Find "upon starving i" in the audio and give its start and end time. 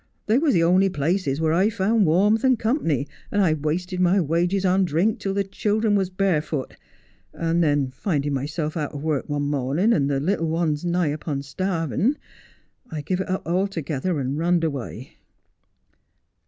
11.09-13.01